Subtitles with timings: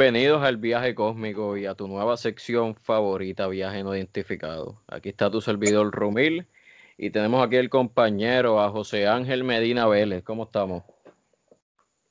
[0.00, 4.82] Bienvenidos al viaje cósmico y a tu nueva sección favorita, Viaje No Identificado.
[4.88, 6.48] Aquí está tu servidor Rumil
[6.96, 10.24] y tenemos aquí el compañero a José Ángel Medina Vélez.
[10.24, 10.84] ¿Cómo estamos?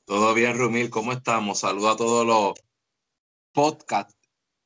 [0.04, 1.58] Todo bien, Rumil, ¿cómo estamos?
[1.58, 2.52] Saludo a todos los
[3.52, 4.12] podcast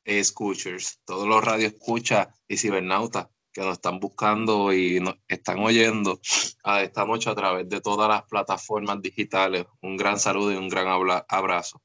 [0.04, 6.20] escuchers, todos los radio escucha y cibernautas que nos están buscando y nos están oyendo
[6.62, 9.64] a esta noche a través de todas las plataformas digitales.
[9.80, 10.88] Un gran saludo y un gran
[11.26, 11.80] abrazo.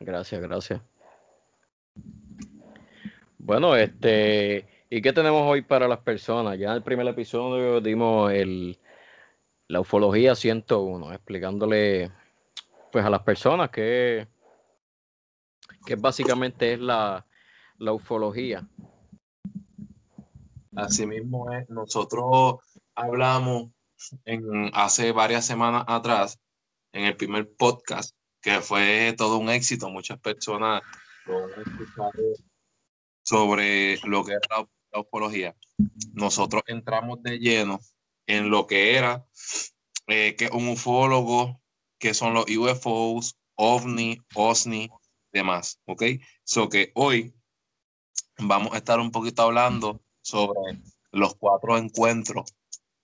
[0.00, 0.80] Gracias, gracias.
[3.38, 6.58] Bueno, este, ¿y qué tenemos hoy para las personas?
[6.58, 8.78] Ya en el primer episodio dimos el,
[9.68, 12.10] la ufología 101, explicándole
[12.90, 14.26] pues a las personas que,
[15.86, 17.26] que básicamente es la,
[17.78, 18.66] la ufología.
[20.76, 21.68] Así mismo es.
[21.68, 22.60] Nosotros
[22.94, 23.70] hablamos
[24.24, 26.38] en, hace varias semanas atrás,
[26.92, 29.90] en el primer podcast, que fue todo un éxito.
[29.90, 30.82] Muchas personas
[33.22, 35.54] sobre lo que era la, ufología.
[36.12, 37.78] Nosotros entramos de lleno
[38.26, 39.24] en lo que era
[40.08, 41.60] eh, que un ufólogo,
[41.98, 44.90] que son los UFOs, OVNI, OSNI,
[45.32, 45.80] demás.
[45.86, 46.02] ¿Ok?
[46.42, 47.32] So que hoy
[48.38, 50.80] vamos a estar un poquito hablando sobre
[51.12, 52.52] los cuatro encuentros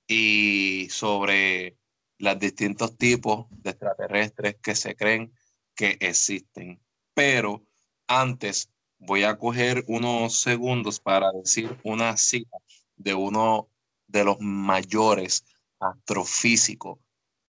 [0.09, 1.77] y sobre
[2.19, 5.33] los distintos tipos de extraterrestres que se creen
[5.75, 6.81] que existen.
[7.15, 7.65] Pero
[8.07, 12.57] antes voy a coger unos segundos para decir una cita
[12.97, 13.69] de uno
[14.07, 15.45] de los mayores
[15.81, 16.99] astrofísicos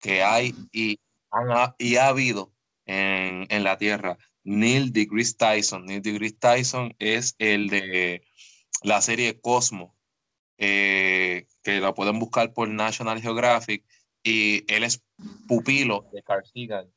[0.00, 0.98] que hay y,
[1.78, 2.52] y ha habido
[2.86, 4.18] en, en la Tierra.
[4.44, 5.86] Neil deGrasse Tyson.
[5.86, 8.22] Neil deGrasse Tyson es el de
[8.82, 9.96] la serie Cosmo,
[10.58, 13.84] eh, que la pueden buscar por National Geographic,
[14.24, 15.04] y él es
[15.46, 16.90] pupilo de Carl Sagan.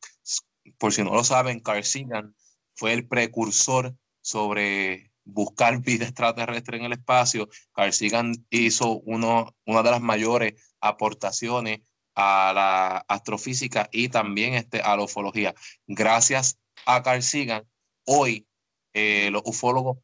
[0.79, 2.33] Por si no lo saben, Carl Sagan
[2.73, 7.49] fue el precursor sobre buscar vida extraterrestre en el espacio.
[7.73, 11.81] Carl Sagan hizo uno, una de las mayores aportaciones
[12.15, 15.53] a la astrofísica y también este, a la ufología.
[15.85, 17.67] Gracias a Carl Sagan,
[18.05, 18.47] hoy
[18.93, 19.99] eh, los ufólogos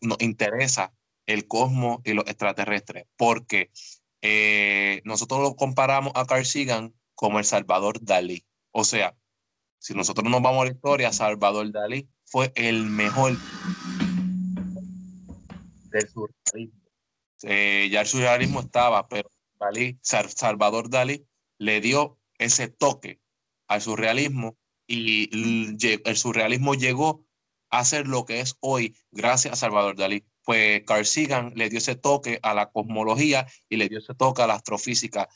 [0.00, 0.92] nos interesa
[1.26, 3.70] el cosmos y los extraterrestres, porque
[4.22, 8.44] eh, nosotros lo comparamos a Carl Sagan como el Salvador Dalí.
[8.70, 9.16] O sea,
[9.78, 13.36] si nosotros nos vamos a la historia, Salvador Dalí fue el mejor
[15.90, 16.80] del surrealismo.
[17.42, 19.28] Eh, ya el surrealismo estaba, pero
[19.58, 21.26] Dalí, Salvador Dalí
[21.58, 23.20] le dio ese toque
[23.66, 24.56] al surrealismo
[24.86, 25.30] y
[26.04, 27.26] el surrealismo llegó
[27.70, 31.78] a ser lo que es hoy gracias a Salvador Dalí pues Carl Sagan le dio
[31.78, 35.28] ese toque a la cosmología y le dio ese toque a la astrofísica.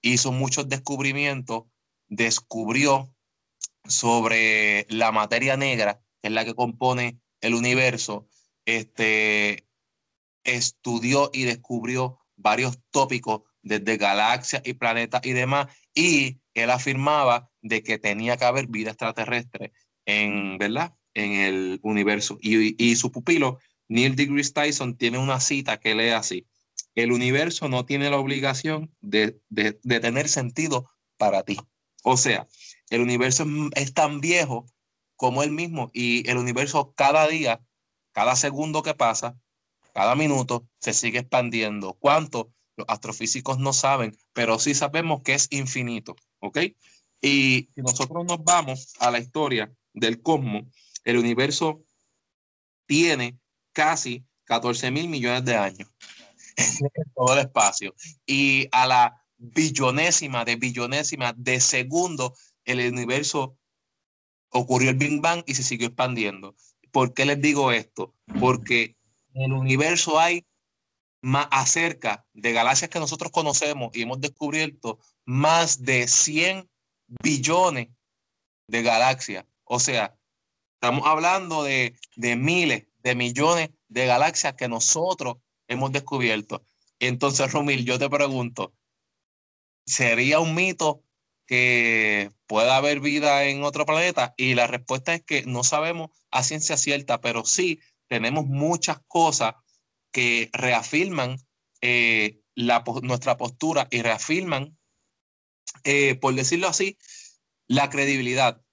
[0.00, 1.64] Hizo muchos descubrimientos,
[2.08, 3.14] descubrió
[3.86, 8.26] sobre la materia negra, que es la que compone el universo,
[8.64, 9.66] este,
[10.44, 17.82] estudió y descubrió varios tópicos desde galaxias y planetas y demás, y él afirmaba de
[17.82, 19.72] que tenía que haber vida extraterrestre
[20.06, 20.94] en, ¿verdad?
[21.14, 22.38] en el universo.
[22.40, 23.58] Y, y su pupilo
[23.88, 26.46] Neil deGrasse Tyson tiene una cita que lee así,
[26.94, 29.40] el universo no tiene la obligación de,
[29.82, 31.58] tener sentido para ti.
[32.02, 32.46] O sea,
[32.90, 34.66] el universo es tan viejo
[35.16, 37.60] como él mismo y el universo cada día,
[38.12, 39.36] cada segundo que pasa,
[39.92, 41.94] cada minuto se sigue expandiendo.
[41.94, 42.52] ¿Cuánto?
[42.76, 46.58] Los astrofísicos no saben, pero sí sabemos que es infinito, ¿ok?
[47.20, 50.64] Y si nosotros nos vamos a la historia del cosmos,
[51.04, 51.84] el universo
[52.86, 53.38] tiene
[53.74, 55.90] casi 14 mil millones de años
[56.56, 57.94] en todo el espacio.
[58.26, 62.34] Y a la billonésima de billonésima de segundo,
[62.64, 63.58] el universo
[64.50, 66.54] ocurrió el Big Bang y se siguió expandiendo.
[66.90, 68.14] ¿Por qué les digo esto?
[68.40, 68.96] Porque
[69.34, 70.46] en el universo hay
[71.20, 76.68] más acerca de galaxias que nosotros conocemos y hemos descubierto más de 100
[77.22, 77.88] billones
[78.68, 79.44] de galaxias.
[79.64, 80.16] O sea,
[80.74, 85.36] estamos hablando de, de miles, de millones de galaxias que nosotros
[85.68, 86.66] hemos descubierto.
[86.98, 88.74] Entonces, Romil, yo te pregunto,
[89.86, 91.04] ¿sería un mito
[91.46, 94.34] que pueda haber vida en otro planeta?
[94.36, 99.54] Y la respuesta es que no sabemos a ciencia cierta, pero sí tenemos muchas cosas
[100.10, 101.36] que reafirman
[101.82, 102.40] eh,
[103.02, 104.78] nuestra postura y reafirman,
[105.82, 106.96] eh, por decirlo así,
[107.66, 108.63] la credibilidad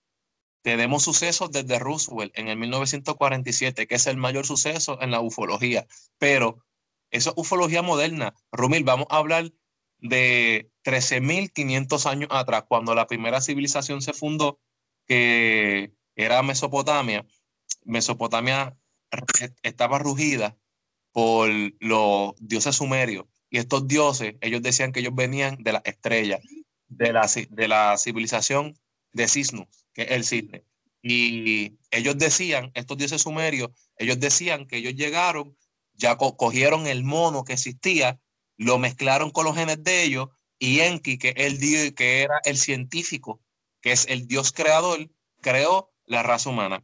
[0.62, 5.88] tenemos sucesos desde Roosevelt en el 1947, que es el mayor suceso en la ufología,
[6.18, 6.64] pero
[7.10, 8.34] eso es ufología moderna.
[8.52, 9.52] Rumil, vamos a hablar
[10.00, 14.60] de 13.500 años atrás, cuando la primera civilización se fundó,
[15.08, 17.26] que era Mesopotamia,
[17.84, 18.78] Mesopotamia
[19.64, 20.58] estaba rugida
[21.12, 21.50] por
[21.80, 23.26] los dioses sumerios.
[23.50, 26.40] Y estos dioses, ellos decían que ellos venían de la estrella,
[26.88, 28.80] de la, de la civilización
[29.12, 29.68] de Cisnu,
[30.04, 30.66] es el cisne.
[31.02, 35.58] Y ellos decían, estos dioses sumerios, ellos decían que ellos llegaron,
[35.94, 38.20] ya cogieron el mono que existía,
[38.58, 41.60] lo mezclaron con los genes de ellos, y Enki, que, el
[41.96, 43.42] que era el científico,
[43.82, 45.10] que es el dios creador,
[45.42, 46.82] creó la raza humana.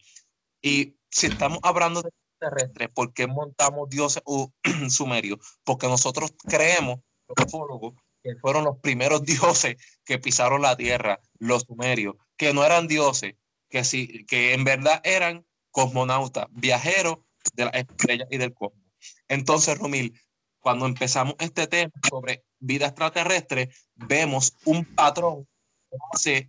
[0.62, 2.10] Y si estamos hablando de
[2.40, 4.24] terrestres, ¿por qué montamos dioses
[4.90, 5.40] sumerios?
[5.64, 7.00] Porque nosotros creemos,
[7.36, 9.76] que fueron los primeros dioses
[10.08, 13.36] que pisaron la tierra, los sumerios, que no eran dioses,
[13.70, 17.18] que, sí, que en verdad eran cosmonautas, viajeros
[17.54, 18.82] de las estrellas y del cosmos.
[19.28, 20.20] Entonces, Romil,
[20.60, 25.46] cuando empezamos este tema sobre vida extraterrestre, vemos un patrón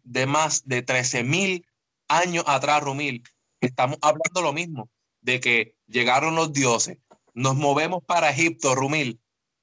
[0.05, 1.67] de más de 13 mil
[2.07, 3.25] años atrás, Romil.
[3.61, 4.89] Estamos hablando lo mismo,
[5.21, 6.99] de que llegaron los dioses,
[7.35, 9.21] nos movemos para Egipto, Rumil,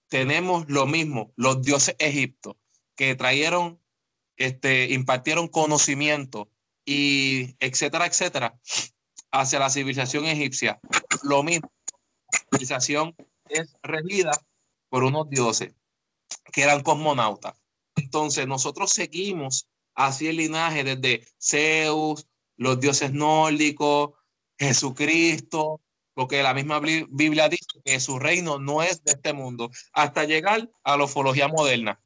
[0.09, 2.57] tenemos lo mismo, los dioses Egipto,
[2.95, 3.79] que trajeron,
[4.37, 6.49] este, impartieron conocimiento
[6.85, 8.59] y etcétera, etcétera,
[9.31, 10.79] hacia la civilización egipcia.
[11.23, 11.71] Lo mismo,
[12.31, 13.15] la civilización
[13.49, 14.31] es regida
[14.89, 15.73] por unos dioses
[16.51, 17.55] que eran cosmonautas.
[17.95, 22.27] Entonces nosotros seguimos así el linaje desde Zeus,
[22.57, 24.11] los dioses nórdicos,
[24.57, 25.81] Jesucristo,
[26.13, 30.69] porque la misma Biblia dice que su reino no es de este mundo, hasta llegar
[30.83, 32.01] a la ufología moderna.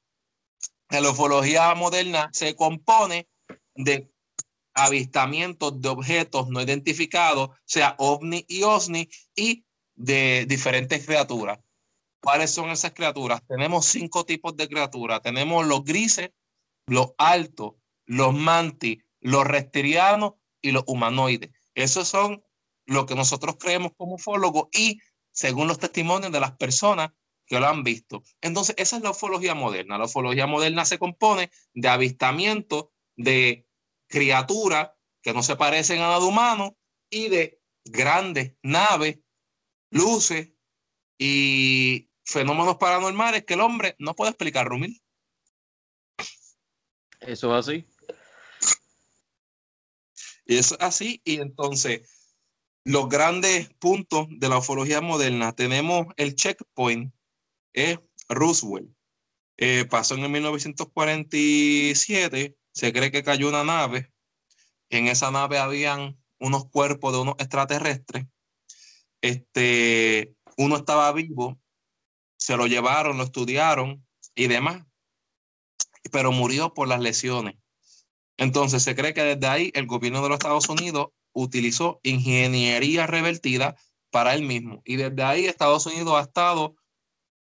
[0.89, 3.30] La ufología moderna se compone
[3.75, 4.12] de
[4.74, 9.65] avistamientos de objetos no identificados, sea ovni y osni, y
[9.95, 11.59] de diferentes criaturas.
[12.21, 13.41] ¿Cuáles son esas criaturas?
[13.47, 15.21] Tenemos cinco tipos de criaturas.
[15.21, 16.31] Tenemos los grises,
[16.88, 17.74] los altos,
[18.06, 21.51] los mantis, los reptilianos y los humanoides.
[21.75, 22.44] Esos son
[22.85, 25.00] lo que nosotros creemos como ufólogos y
[25.31, 27.12] según los testimonios de las personas
[27.49, 28.23] que lo han visto.
[28.41, 29.97] Entonces, esa es la ufología moderna.
[29.97, 33.67] La ufología moderna se compone de avistamiento de
[34.07, 34.91] criaturas
[35.21, 36.77] que no se parecen a nada humano
[37.09, 39.17] y de grandes naves,
[39.89, 40.51] luces
[41.17, 45.01] y fenómenos paranormales que el hombre no puede explicar, Rumil.
[47.19, 47.87] Eso es así.
[50.45, 52.07] Y es así, y entonces
[52.83, 57.13] los grandes puntos de la ufología moderna, tenemos el checkpoint,
[57.74, 58.89] es Roosevelt.
[59.57, 64.12] Eh, pasó en el 1947, se cree que cayó una nave.
[64.89, 68.25] En esa nave habían unos cuerpos de unos extraterrestres.
[69.21, 71.60] Este, uno estaba vivo,
[72.38, 74.86] se lo llevaron, lo estudiaron y demás,
[76.12, 77.56] pero murió por las lesiones.
[78.38, 83.75] Entonces se cree que desde ahí el gobierno de los Estados Unidos utilizó ingeniería revertida
[84.12, 84.81] para él mismo.
[84.86, 86.75] Y desde ahí Estados Unidos ha estado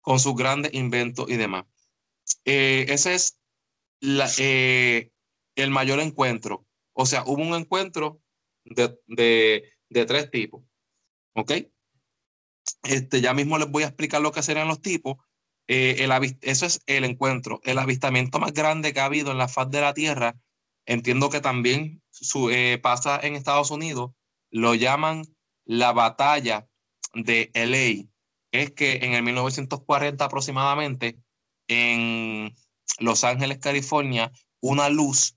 [0.04, 1.66] con sus grandes inventos y demás.
[2.46, 3.40] Eh, ese es
[4.38, 5.10] eh,
[5.56, 6.68] el mayor encuentro.
[6.94, 8.22] O sea, hubo un encuentro
[8.64, 10.64] de, de, tres tipos.
[11.34, 11.54] ¿Ok?
[12.84, 15.16] Este, ya mismo les voy a explicar lo que serían los tipos.
[15.68, 17.62] Eh, el, eso es el encuentro.
[17.64, 20.36] El avistamiento más grande que ha habido en la faz de la Tierra
[20.86, 24.12] entiendo que también su, eh, pasa en Estados Unidos,
[24.52, 25.24] lo llaman
[25.66, 26.68] la batalla
[27.14, 28.10] de LA.
[28.54, 31.18] Es que en el 1940 aproximadamente,
[31.68, 32.56] en
[33.00, 34.32] Los Ángeles, California,
[34.62, 35.36] una luz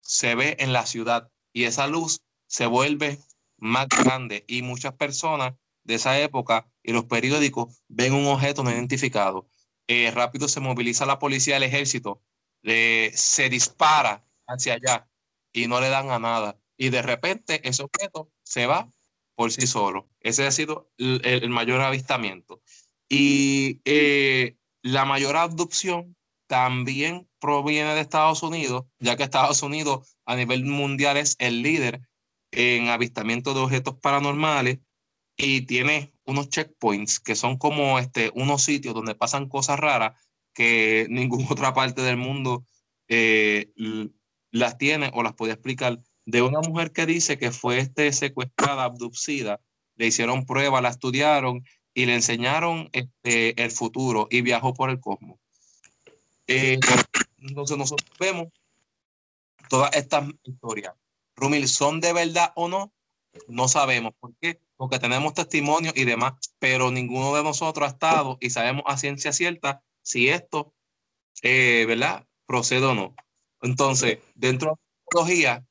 [0.00, 3.18] se ve en la ciudad y esa luz se vuelve
[3.58, 5.52] más grande y muchas personas
[5.84, 9.46] de esa época y los periódicos ven un objeto no identificado.
[9.86, 12.22] Eh, rápido se moviliza la policía, el ejército,
[12.62, 15.08] se dispara hacia allá
[15.52, 16.58] y no le dan a nada.
[16.78, 18.88] Y de repente ese objeto se va
[19.40, 20.06] por sí solo.
[20.20, 22.60] Ese ha sido el, mayor avistamiento.
[23.08, 26.14] Y eh, la mayor abducción
[26.46, 32.02] también proviene de Estados Unidos, ya que Estados Unidos a nivel mundial es el líder
[32.50, 34.80] en avistamiento de objetos paranormales
[35.38, 41.06] y tiene unos checkpoints que son como este, unos sitios donde pasan cosas raras que
[41.08, 42.66] ninguna otra parte del mundo
[43.08, 43.72] eh,
[44.50, 45.98] las tiene o las podía explicar
[46.30, 49.60] de una mujer que dice que fue este, secuestrada, abducida,
[49.96, 55.00] le hicieron pruebas, la estudiaron y le enseñaron este, el futuro y viajó por el
[55.00, 55.38] cosmos.
[56.46, 56.78] Eh,
[57.38, 58.48] entonces nosotros vemos
[59.68, 60.94] todas estas historias.
[61.36, 62.92] Rumil, ¿son de verdad o no?
[63.48, 64.12] No sabemos.
[64.18, 64.60] ¿Por qué?
[64.76, 69.32] Porque tenemos testimonios y demás, pero ninguno de nosotros ha estado y sabemos a ciencia
[69.32, 70.74] cierta si esto,
[71.42, 72.26] eh, ¿verdad?
[72.46, 73.14] Procede o no.
[73.62, 75.66] Entonces, dentro de la tecnología,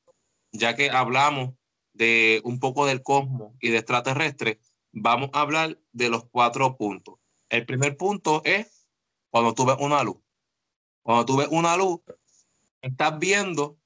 [0.52, 1.54] ya que hablamos
[1.92, 4.58] de un poco del cosmos y de extraterrestres,
[4.92, 7.16] vamos a hablar de los cuatro puntos.
[7.48, 8.86] El primer punto es
[9.30, 10.18] cuando tú ves una luz.
[11.02, 12.00] Cuando tú ves una luz,
[12.82, 13.78] estás viendo,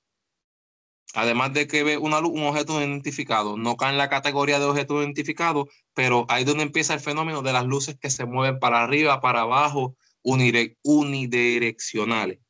[1.15, 3.57] además de que ves una luz, un objeto identificado.
[3.57, 7.43] No cae en la categoría de objeto identificado, pero ahí es donde empieza el fenómeno
[7.43, 12.41] de las luces que se mueven para arriba, para abajo, unidireccionales.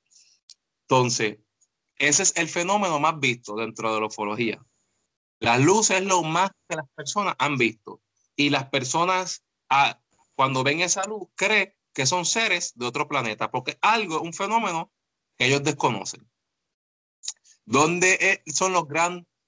[0.82, 1.38] Entonces,
[1.98, 4.64] ese es el fenómeno más visto dentro de la ufología.
[5.40, 8.00] Las luces es lo más que las personas han visto.
[8.36, 10.00] Y las personas, ah,
[10.34, 14.92] cuando ven esa luz, creen que son seres de otro planeta, porque algo, un fenómeno
[15.36, 16.28] que ellos desconocen.
[17.64, 18.84] ¿Dónde son los,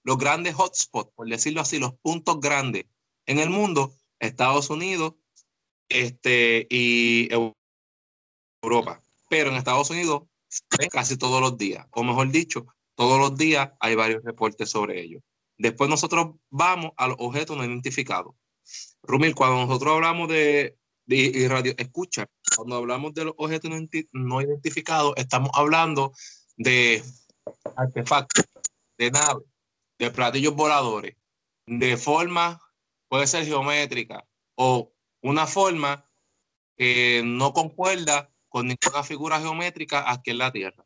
[0.05, 2.87] los grandes hotspots, por decirlo así, los puntos grandes
[3.26, 3.93] en el mundo?
[4.19, 5.15] Estados Unidos
[5.88, 7.29] este, y
[8.62, 9.03] Europa.
[9.29, 10.23] Pero en Estados Unidos
[10.91, 15.21] casi todos los días, o mejor dicho, todos los días hay varios reportes sobre ello.
[15.59, 18.35] Después nosotros vamos a los objetos no identificados.
[19.03, 20.76] Rumil, cuando nosotros hablamos de,
[21.07, 22.26] de, radio escucha,
[22.57, 23.71] cuando hablamos de los objetos
[24.12, 26.12] no, identificados, estamos hablando
[26.57, 27.03] de
[27.76, 28.45] artefactos,
[28.99, 29.47] de naves,
[29.99, 31.17] de platillos voladores,
[31.67, 32.61] de forma,
[33.09, 34.26] puede ser geométrica
[34.57, 36.09] o una forma
[36.76, 40.85] que no concuerda con ninguna figura geométrica aquí en la Tierra.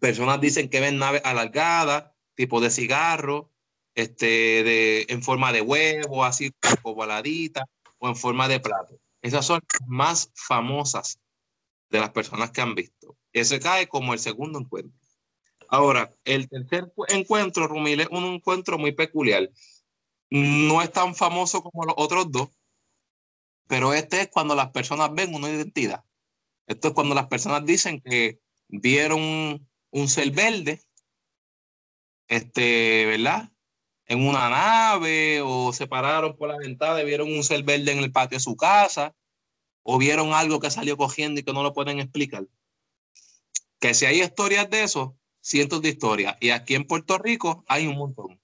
[0.00, 3.50] Personas dicen que ven naves alargadas, tipo de cigarro,
[3.94, 4.26] este,
[4.64, 6.52] de, en forma de huevo, así
[6.82, 7.64] como baladita,
[7.98, 8.98] o en forma de plato.
[9.22, 11.18] Esas son las más famosas
[11.90, 13.16] de las personas que han visto.
[13.32, 14.98] Ese cae como el segundo encuentro.
[15.68, 19.50] Ahora, el tercer encuentro, Rumil, es un encuentro muy peculiar.
[20.30, 22.48] No es tan famoso como los otros dos,
[23.66, 26.04] pero este es cuando las personas ven una identidad.
[26.66, 30.80] Esto es cuando las personas dicen que vieron un ser verde
[32.28, 33.50] este, ¿verdad?
[34.06, 37.98] En una nave o se pararon por la ventana y vieron un ser verde en
[37.98, 39.14] el patio de su casa
[39.82, 42.46] o vieron algo que salió cogiendo y que no lo pueden explicar.
[43.78, 46.36] Que si hay historias de eso, cientos de historias.
[46.40, 48.40] Y aquí en Puerto Rico hay un montón.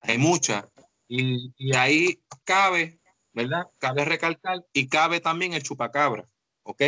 [0.00, 0.66] Hay muchas.
[1.08, 3.00] Y, y ahí cabe,
[3.38, 3.68] ¿verdad?
[3.78, 6.28] Cabe recalcar y cabe también el chupacabra,
[6.64, 6.82] ¿ok?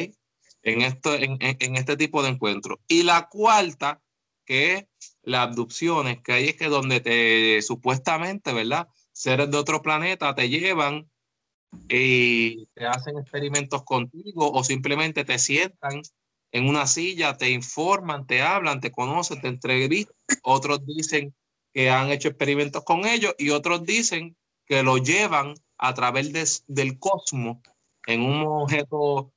[0.62, 1.38] En, esto, en,
[1.76, 2.80] este tipo de encuentros.
[2.88, 4.02] Y la cuarta,
[4.44, 4.86] que es
[5.22, 8.88] las abducciones, que ahí es que donde te supuestamente, ¿verdad?
[9.12, 11.08] Seres de otro planeta te llevan
[11.88, 16.02] y te hacen experimentos contigo o simplemente te sientan
[16.50, 20.16] en una silla, te informan, te hablan, te conocen, te entrevistan.
[20.42, 21.32] Otros dicen
[21.72, 26.98] que han hecho experimentos con ellos y otros dicen que lo llevan a través del
[26.98, 27.58] cosmos
[28.06, 29.32] en un objeto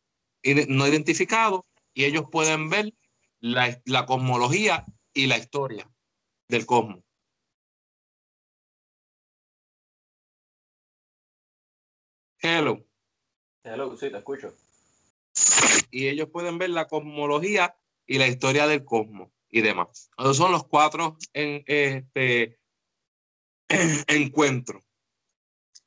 [0.68, 2.94] no identificado y ellos pueden ver
[3.40, 5.90] la, la cosmología y la historia
[6.50, 7.02] del cosmos.
[12.42, 12.86] Hello.
[13.64, 14.54] Hello, sí, te escucho.
[15.92, 20.10] Y ellos pueden ver la cosmología y la historia del cosmos y demás.
[20.18, 22.60] Esos son los cuatro en, este,
[24.08, 24.84] encuentros.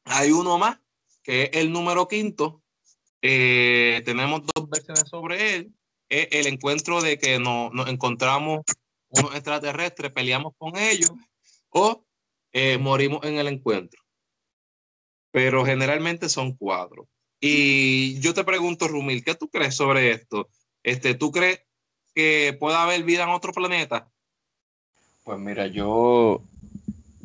[0.07, 0.79] Hay uno más,
[1.23, 2.63] que es el número quinto.
[3.23, 5.73] Eh, tenemos dos versiones sobre él.
[6.09, 8.61] El encuentro de que nos encontramos
[9.09, 11.11] unos extraterrestres, peleamos con ellos
[11.71, 12.07] o
[12.53, 14.01] eh, morimos en el encuentro.
[15.33, 17.09] Pero generalmente son cuatro.
[17.41, 20.49] Y yo te pregunto, Rumil, ¿qué tú crees sobre esto?
[20.83, 21.61] Este, ¿Tú crees
[22.15, 24.11] que pueda haber vida en otro planeta?
[25.25, 26.43] Pues mira, yo,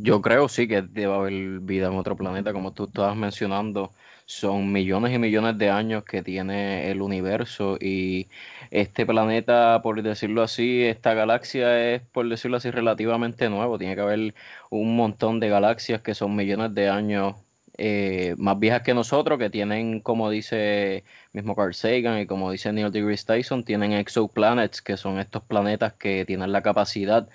[0.02, 3.92] yo creo sí que debe haber vida en otro planeta, como tú estabas mencionando
[4.26, 8.30] son millones y millones de años que tiene el universo y
[8.72, 13.78] este planeta, por decirlo así, esta galaxia es, por decirlo así, relativamente nuevo.
[13.78, 14.34] Tiene que haber
[14.70, 17.36] un montón de galaxias que son millones de años
[17.78, 21.04] eh, más viejas que nosotros, que tienen, como dice
[21.34, 25.94] mismo Carl Sagan y como dice Neil deGrasse Tyson, tienen exoplanets, que son estos planetas
[25.94, 27.28] que tienen la capacidad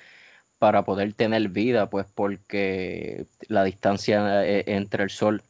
[0.59, 5.43] para poder tener vida, pues porque la distancia eh, entre el Sol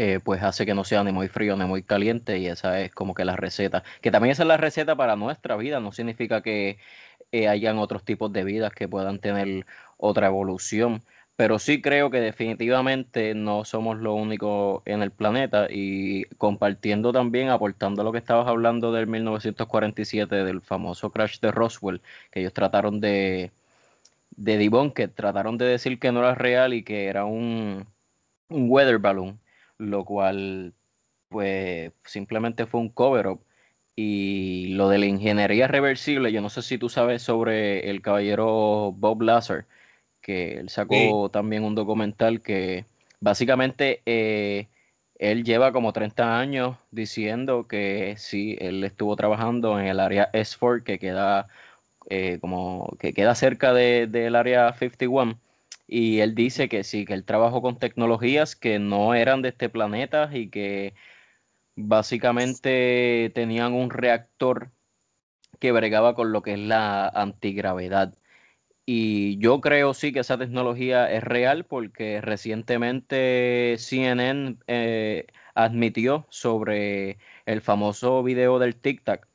[0.00, 2.92] eh, pues hace que no sea ni muy frío ni muy caliente y esa es
[2.92, 3.82] como que la receta.
[4.00, 6.78] Que también esa es la receta para nuestra vida, no significa que
[7.32, 11.02] eh, hayan otros tipos de vidas que puedan tener otra evolución,
[11.36, 17.48] pero sí creo que definitivamente no somos lo único en el planeta y compartiendo también,
[17.50, 23.00] aportando lo que estabas hablando del 1947, del famoso crash de Roswell, que ellos trataron
[23.00, 23.52] de,
[24.38, 27.86] de que trataron de decir que no era real y que era un,
[28.48, 29.40] un weather balloon
[29.78, 30.74] lo cual
[31.28, 33.44] pues simplemente fue un cover-up.
[33.96, 38.92] Y lo de la ingeniería reversible, yo no sé si tú sabes sobre el caballero
[38.92, 39.66] Bob Lazar,
[40.20, 42.86] que él sacó también un documental que
[43.20, 44.68] básicamente eh,
[45.18, 50.84] él lleva como 30 años diciendo que sí, él estuvo trabajando en el área S4
[50.84, 51.48] que queda
[52.08, 55.40] eh, como que queda cerca del área 51
[55.86, 59.68] y él dice que sí, que él trabajó con tecnologías que no eran de este
[59.70, 60.94] planeta y que
[61.76, 64.72] básicamente tenían un reactor
[65.60, 68.14] que bregaba con lo que es la antigravedad.
[68.86, 77.18] Y yo creo sí que esa tecnología es real porque recientemente CNN eh, admitió sobre
[77.46, 79.27] el famoso video del TikTok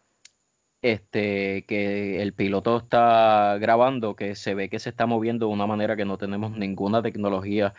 [0.83, 5.67] este, que el piloto está grabando, que se ve que se está moviendo de una
[5.67, 7.73] manera que no tenemos ninguna tecnología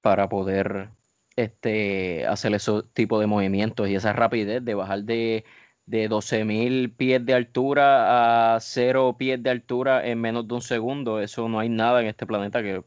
[0.00, 0.90] para poder
[1.36, 5.44] este, hacer ese tipo de movimientos y esa rapidez de bajar de,
[5.86, 11.20] de 12.000 pies de altura a 0 pies de altura en menos de un segundo.
[11.20, 12.82] Eso no hay nada en este planeta que,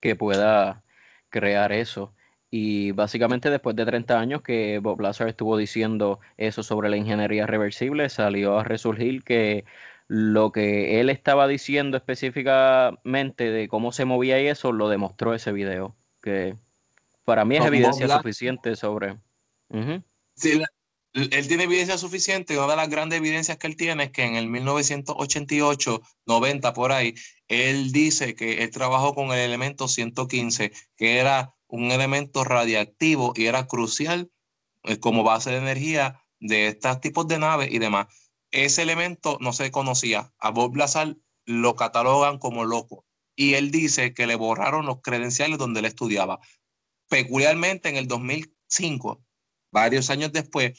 [0.00, 0.84] que pueda
[1.30, 2.14] crear eso.
[2.54, 7.46] Y básicamente después de 30 años que Bob Lazar estuvo diciendo eso sobre la ingeniería
[7.46, 9.64] reversible, salió a resurgir que
[10.06, 15.50] lo que él estaba diciendo específicamente de cómo se movía y eso lo demostró ese
[15.50, 15.96] video.
[16.20, 16.54] Que
[17.24, 19.16] para mí es evidencia suficiente sobre...
[20.34, 20.60] Sí,
[21.14, 22.58] él tiene evidencia suficiente.
[22.58, 26.92] Una de las grandes evidencias que él tiene es que en el 1988, 90 por
[26.92, 27.14] ahí,
[27.48, 33.46] él dice que él trabajó con el elemento 115, que era un elemento radiactivo y
[33.46, 34.30] era crucial
[34.84, 38.08] eh, como base de energía de estos tipos de naves y demás.
[38.50, 40.34] Ese elemento no se conocía.
[40.38, 45.56] A Bob Lazar lo catalogan como loco y él dice que le borraron los credenciales
[45.56, 46.40] donde él estudiaba.
[47.08, 49.24] Peculiarmente en el 2005,
[49.72, 50.78] varios años después,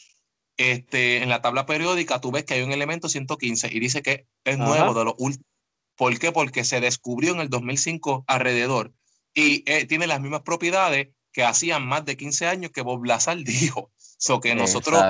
[0.58, 4.28] este, en la tabla periódica tú ves que hay un elemento 115 y dice que
[4.44, 5.48] es nuevo de los últimos.
[5.96, 6.32] ¿Por qué?
[6.32, 8.94] Porque se descubrió en el 2005 alrededor
[9.34, 13.38] y eh, tiene las mismas propiedades que hacían más de 15 años que Bob Lazar
[13.44, 13.92] dijo.
[13.98, 15.04] So que nosotros,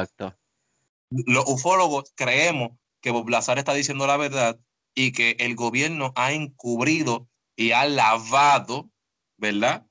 [1.09, 4.59] los ufólogos, creemos que Bob Lazar está diciendo la verdad
[4.95, 8.89] y que el gobierno ha encubrido y ha lavado,
[9.37, 9.85] ¿verdad?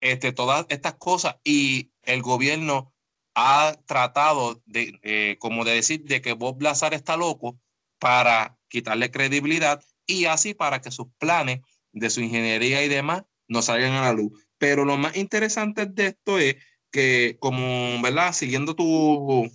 [0.00, 2.92] Este, todas estas cosas y el gobierno
[3.34, 7.58] ha tratado de, eh, como de decir, de que Bob Lazar está loco
[7.98, 11.60] para quitarle credibilidad y así para que sus planes
[11.92, 14.32] de su ingeniería y demás no salgan a la luz.
[14.56, 16.56] Pero lo más interesante de esto es
[16.90, 18.32] que, como, ¿verdad?
[18.32, 19.50] Siguiendo tu,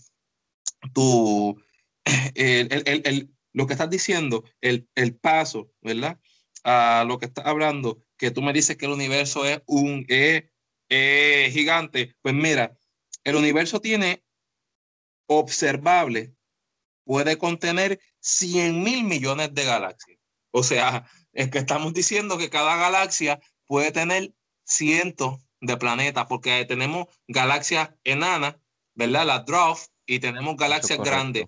[0.94, 1.56] tu
[2.36, 4.88] el, el, el, lo que estás diciendo, el,
[5.22, 6.20] paso, ¿verdad?
[6.64, 10.06] A lo que estás hablando, que tú me dices que el universo es un
[10.90, 12.16] gigante.
[12.22, 12.78] Pues mira,
[13.24, 14.24] el universo tiene
[15.28, 16.36] observable,
[17.06, 20.20] puede contener 100 mil millones de galaxias.
[20.52, 26.66] O sea, es que estamos diciendo que cada galaxia puede tener cientos de planetas, porque
[26.66, 28.56] tenemos galaxias enanas,
[28.94, 29.26] ¿verdad?
[29.26, 31.46] Las dwarf, y tenemos galaxias grandes.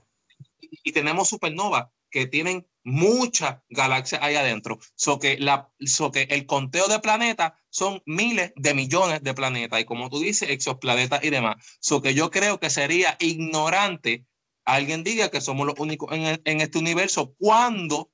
[0.60, 4.80] Y, tenemos supernovas que tienen muchas galaxias ahí adentro.
[4.96, 9.80] So que, la, so que el conteo de planetas son miles de millones de planetas.
[9.80, 11.58] Y como tú dices, exoplanetas y demás.
[11.80, 14.26] So que yo creo que sería ignorante
[14.66, 18.12] alguien diga que somos los únicos en, en este universo cuando,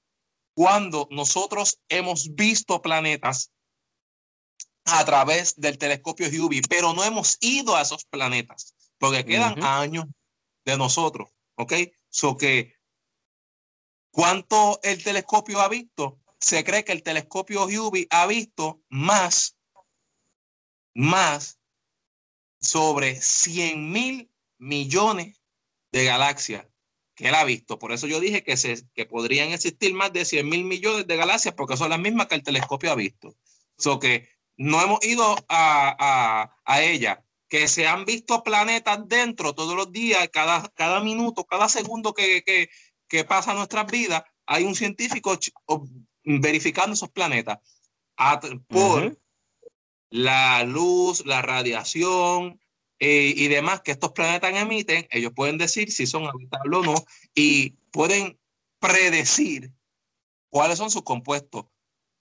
[0.53, 3.51] cuando nosotros hemos visto planetas
[4.85, 10.05] a través del telescopio Hubble, pero no hemos ido a esos planetas, porque quedan años
[10.65, 11.73] de nosotros, ¿ok?
[12.09, 12.75] So que,
[14.11, 16.19] ¿cuánto el telescopio ha visto?
[16.39, 19.57] Se cree que el telescopio Hubble ha visto más,
[20.93, 21.59] más
[22.59, 25.41] sobre 100 mil millones
[25.91, 26.67] de galaxias
[27.15, 27.77] que él ha visto.
[27.77, 31.15] Por eso yo dije que, se, que podrían existir más de 100 mil millones de
[31.15, 33.35] galaxias porque son las mismas que el telescopio ha visto.
[33.77, 36.49] So que no hemos ido a,
[36.81, 42.13] ella, que se han visto planetas dentro todos los días, cada, cada minuto, cada segundo
[42.13, 42.69] que, que,
[43.07, 45.37] que pasa nuestras vidas, hay un científico
[46.23, 47.59] verificando esos planetas.
[48.67, 49.19] Por
[50.09, 52.59] la luz, la radiación
[52.99, 56.95] eh, y demás que estos planetas emiten, ellos pueden decir si son habitables o no
[57.33, 58.39] y pueden
[58.79, 59.73] predecir
[60.49, 61.65] cuáles son sus compuestos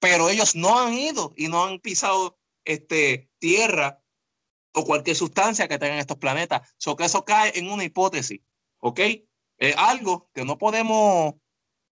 [0.02, 4.02] pero ellos no han ido y no han pisado este, tierra
[4.74, 6.74] o cualquier sustancia que tengan estos planetas.
[6.76, 8.40] So que eso cae en una hipótesis,
[8.80, 8.98] ¿ok?
[9.58, 11.34] Es algo que no podemos,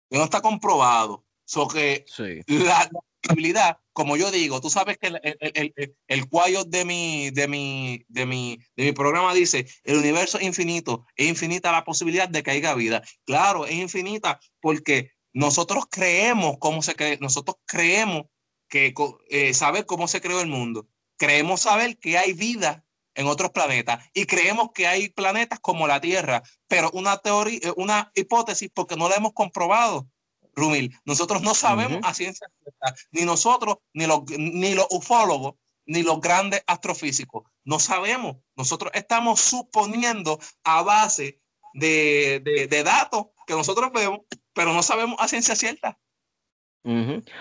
[0.09, 1.25] que no está comprobado.
[1.45, 2.03] So que
[2.47, 7.29] la probabilidad, como yo digo, tú sabes que el, el, el, el cuello de mi,
[7.29, 11.85] de, mi, de, mi, de mi programa dice, el universo es infinito, es infinita la
[11.85, 13.03] posibilidad de que haya vida.
[13.23, 17.17] Claro, es infinita porque nosotros creemos, ¿cómo se cree?
[17.19, 18.25] Nosotros creemos
[18.67, 18.93] que
[19.29, 20.87] eh, saber cómo se creó el mundo.
[21.17, 25.99] Creemos saber que hay vida en otros planetas y creemos que hay planetas como la
[26.01, 30.07] Tierra, pero una teoría, eh, una hipótesis porque no la hemos comprobado.
[30.53, 36.03] Rumil, nosotros no sabemos a ciencia cierta, ni nosotros, ni los, ni los ufólogos, ni
[36.03, 37.43] los grandes astrofísicos.
[37.63, 38.37] No sabemos.
[38.55, 41.41] Nosotros estamos suponiendo a base
[41.73, 44.19] de, de, datos que nosotros vemos,
[44.53, 45.97] pero no sabemos a ciencia cierta.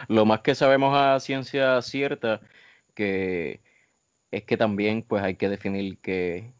[0.08, 2.40] Lo más que sabemos a ciencia cierta
[2.94, 3.60] que
[4.30, 6.52] es que también pues hay que definir que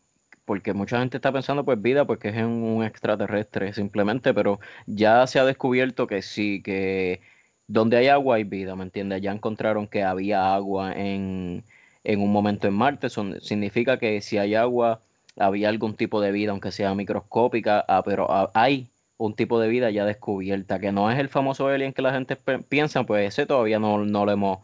[0.44, 5.26] porque mucha gente está pensando pues vida pues que es un extraterrestre simplemente, pero ya
[5.26, 7.20] se ha descubierto que sí, que
[7.66, 9.22] donde hay agua hay vida, ¿me entiendes?
[9.22, 11.64] Ya encontraron que había agua en,
[12.04, 15.00] en un momento en Marte, Son, significa que si hay agua
[15.36, 18.88] había algún tipo de vida, aunque sea microscópica, ah, pero ah, hay
[19.20, 22.36] un tipo de vida ya descubierta, que no es el famoso alien que la gente
[22.68, 24.58] piensa, pues ese todavía no, no lo hemos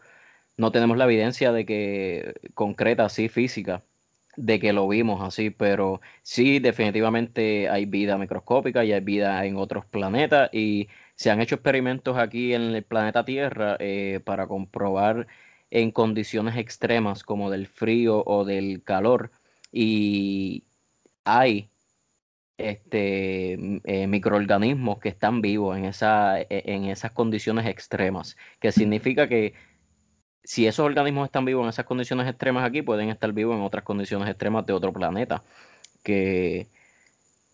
[0.57, 3.83] no tenemos la evidencia de que concreta, así física,
[4.37, 9.57] de que lo vimos así, pero sí definitivamente hay vida microscópica y hay vida en
[9.57, 15.27] otros planetas y se han hecho experimentos aquí en el planeta Tierra eh, para comprobar
[15.71, 19.31] en condiciones extremas como del frío o del calor
[19.71, 20.63] y
[21.25, 21.69] hay
[22.57, 29.27] este, eh, microorganismos que están vivos en, esa, e, en esas condiciones extremas, que significa
[29.27, 29.53] que
[30.43, 33.83] si esos organismos están vivos en esas condiciones extremas aquí, pueden estar vivos en otras
[33.83, 35.43] condiciones extremas de otro planeta.
[36.03, 36.67] Que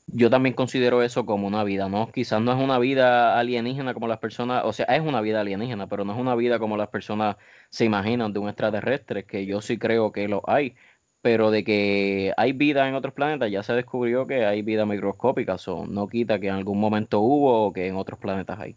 [0.08, 2.12] yo también considero eso como una vida, ¿no?
[2.12, 5.88] Quizás no es una vida alienígena como las personas, o sea, es una vida alienígena,
[5.88, 7.38] pero no es una vida como las personas
[7.70, 10.76] se imaginan de un extraterrestre, que yo sí creo que lo hay,
[11.24, 15.56] pero de que hay vida en otros planetas, ya se descubrió que hay vida microscópica,
[15.56, 18.76] eso no quita que en algún momento hubo o que en otros planetas hay.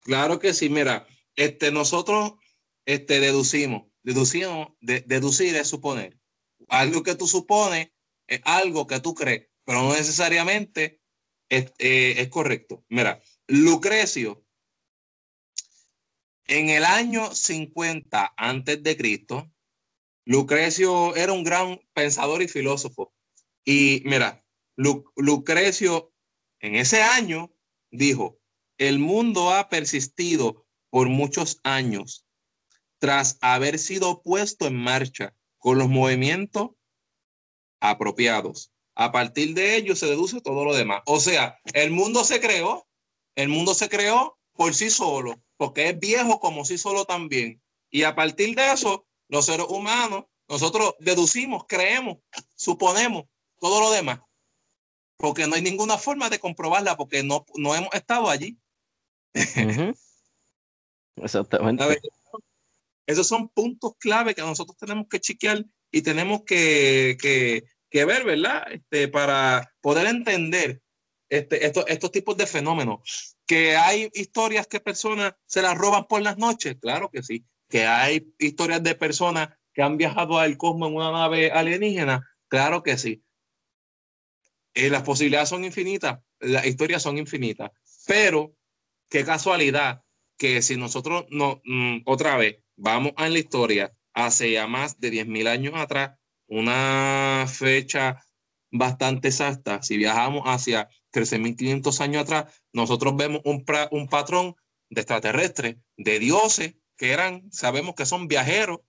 [0.00, 2.32] Claro que sí, mira, este, nosotros
[2.84, 3.84] este, deducimos.
[4.02, 6.18] Deducimos, deducir es suponer.
[6.68, 7.92] Algo que tú supones
[8.26, 11.00] es algo que tú crees, pero no necesariamente
[11.48, 12.84] es, eh, es correcto.
[12.88, 14.44] Mira, Lucrecio,
[16.48, 19.48] en el año 50 antes de Cristo,
[20.24, 23.12] Lucrecio era un gran pensador y filósofo.
[23.64, 24.44] Y mira,
[24.76, 26.12] Lucrecio
[26.60, 27.52] en ese año
[27.90, 28.38] dijo,
[28.78, 32.26] el mundo ha persistido por muchos años
[32.98, 36.70] tras haber sido puesto en marcha con los movimientos
[37.80, 38.72] apropiados.
[38.94, 41.02] A partir de ello se deduce todo lo demás.
[41.06, 42.86] O sea, el mundo se creó,
[43.34, 47.62] el mundo se creó por sí solo, porque es viejo como sí solo también.
[47.90, 52.18] Y a partir de eso, los seres humanos, nosotros deducimos, creemos,
[52.56, 53.24] suponemos
[53.58, 54.20] todo lo demás,
[55.16, 58.58] porque no hay ninguna forma de comprobarla, porque no, no hemos estado allí.
[61.16, 62.00] Exactamente.
[63.06, 67.16] Esos son puntos clave que nosotros tenemos que chequear y tenemos que,
[67.90, 68.64] que, ver, ¿verdad?
[68.72, 70.82] Este, para poder entender
[71.28, 73.36] este, estos, estos tipos de fenómenos.
[73.46, 77.44] Que hay historias que personas se las roban por las noches, claro que sí.
[77.70, 82.82] Que hay historias de personas que han viajado al cosmos en una nave alienígena, claro
[82.82, 83.24] que sí.
[84.74, 87.70] Eh, las posibilidades son infinitas, las historias son infinitas,
[88.06, 88.54] pero
[89.08, 90.02] qué casualidad
[90.36, 95.10] que si nosotros no, mm, otra vez, vamos a la historia, hace ya más de
[95.10, 98.24] 10.000 años atrás, una fecha
[98.70, 104.54] bastante exacta, si viajamos hacia 13.500 años atrás, nosotros vemos un, un patrón
[104.88, 108.80] de extraterrestres, de dioses, que eran, sabemos que son viajeros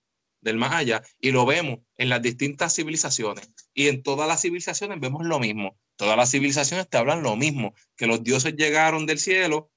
[0.42, 3.48] del más allá, y lo vemos en las distintas civilizaciones.
[3.72, 5.78] Y en todas las civilizaciones vemos lo mismo.
[5.96, 9.70] Todas las civilizaciones te hablan lo mismo, que los dioses llegaron del cielo,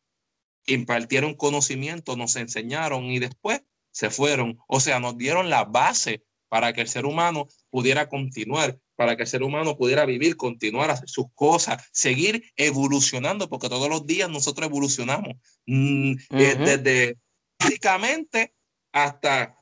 [0.66, 4.60] impartieron conocimiento, nos enseñaron y después se fueron.
[4.68, 9.24] O sea, nos dieron la base para que el ser humano pudiera continuar, para que
[9.24, 14.30] el ser humano pudiera vivir, continuar, hacer sus cosas, seguir evolucionando, porque todos los días
[14.30, 15.36] nosotros evolucionamos,
[15.68, 17.18] mm, eh, desde
[17.60, 18.56] físicamente
[18.92, 19.58] hasta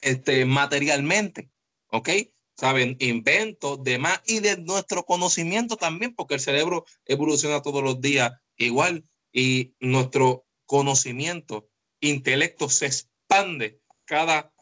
[0.00, 1.50] este, materialmente,
[1.88, 2.08] ¿ok?
[2.56, 8.32] Saben, inventos, demás, y de nuestro conocimiento también, porque el cerebro evoluciona todos los días
[8.56, 11.68] igual, y nuestro conocimiento,
[12.00, 14.52] intelecto se expande cada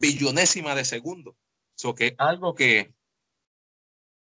[0.00, 1.36] billonésima de segundo.
[1.76, 2.92] Eso que es algo que,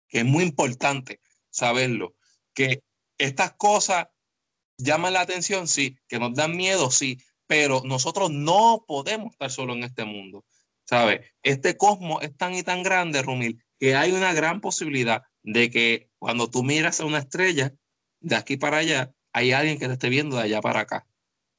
[0.07, 2.15] que es muy importante saberlo,
[2.53, 2.83] que
[3.17, 4.07] estas cosas
[4.77, 9.73] llaman la atención, sí, que nos dan miedo, sí, pero nosotros no podemos estar solo
[9.73, 10.45] en este mundo.
[10.86, 11.33] ¿Sabe?
[11.43, 16.10] Este cosmos es tan y tan grande, Rumil, que hay una gran posibilidad de que
[16.17, 17.73] cuando tú miras a una estrella
[18.21, 21.05] de aquí para allá, hay alguien que te esté viendo de allá para acá.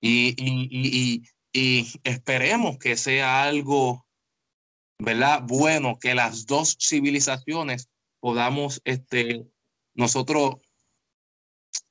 [0.00, 1.22] Y, y, y,
[1.52, 4.06] y esperemos que sea algo,
[4.98, 5.42] ¿verdad?
[5.44, 7.88] Bueno, que las dos civilizaciones
[8.20, 9.46] podamos, este,
[9.94, 10.56] nosotros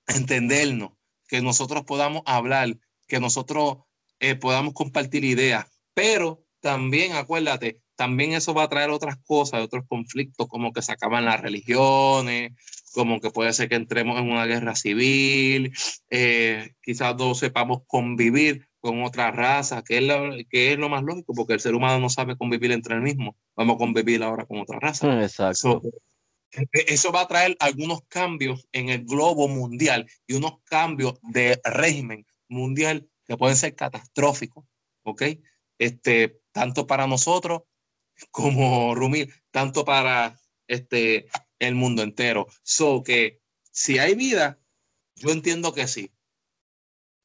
[0.07, 0.91] entendernos,
[1.27, 3.79] que nosotros podamos hablar, que nosotros
[4.19, 9.85] eh, podamos compartir ideas, pero también acuérdate, también eso va a traer otras cosas, otros
[9.87, 12.51] conflictos, como que se acaban las religiones,
[12.93, 15.73] como que puede ser que entremos en una guerra civil,
[16.09, 21.03] eh, quizás no sepamos convivir con otra raza, que es, lo, que es lo más
[21.03, 23.35] lógico, porque el ser humano no sabe convivir entre el mismo.
[23.55, 25.21] Vamos a convivir ahora con otra raza.
[25.21, 25.81] Exacto.
[26.51, 31.19] E, e, eso va a traer algunos cambios en el globo mundial y unos cambios
[31.23, 34.65] de régimen mundial que pueden ser catastróficos,
[35.03, 35.23] ¿ok?
[35.77, 37.63] Este, tanto para nosotros
[38.31, 41.27] como Rumil, tanto para este,
[41.59, 42.47] el mundo entero.
[42.63, 44.59] So que si hay vida,
[45.15, 46.11] yo entiendo que sí.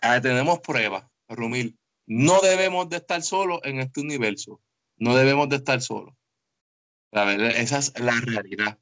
[0.01, 1.79] tenemos pruebas, Rumil.
[2.07, 4.61] No debemos de estar solos en este universo.
[4.97, 6.15] No debemos de estar solos.
[7.13, 8.79] Esa es la realidad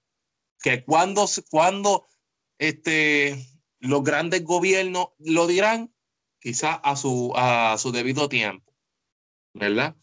[0.60, 2.06] que cuando, cuando
[2.58, 3.44] este,
[3.78, 5.92] los grandes gobiernos lo dirán,
[6.40, 8.72] quizás a su, a su debido tiempo,
[9.54, 9.96] ¿verdad?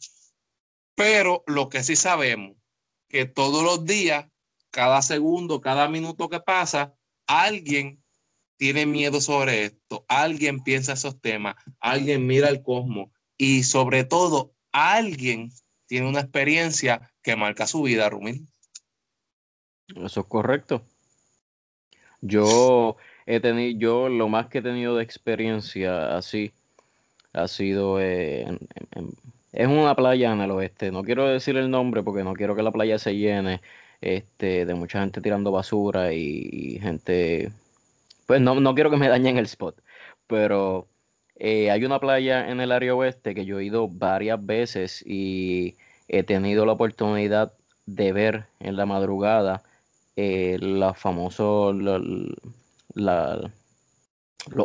[0.96, 2.56] Pero lo que sí sabemos,
[3.10, 4.28] que todos los días,
[4.72, 6.96] cada segundo, cada minuto que pasa,
[7.26, 8.04] alguien
[8.58, 14.56] tiene miedo sobre esto, alguien piensa esos temas, alguien mira el cosmos y sobre todo
[14.72, 15.52] alguien
[15.86, 18.48] tiene una experiencia que marca su vida, Rumil.
[19.96, 20.84] Eso es correcto.
[22.22, 22.98] Yo
[23.28, 26.54] he tenido, yo lo más que he tenido de experiencia así
[27.34, 28.60] ha sido en,
[29.54, 30.92] es una playa en el oeste.
[30.92, 33.62] No quiero decir el nombre porque no quiero que la playa se llene
[34.02, 37.52] este, de mucha gente tirando basura y, gente.
[38.28, 39.82] Pues no, no quiero que me dañen el spot.
[40.28, 40.88] Pero
[41.36, 45.78] eh, hay una playa en el área oeste que yo he ido varias veces y
[46.08, 47.54] he tenido la oportunidad
[47.86, 49.64] de ver en la madrugada
[50.16, 51.76] eh, los famosos,